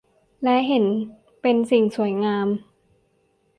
[0.43, 0.85] และเห็น
[1.41, 2.47] เป็นสิ่งสวยงาม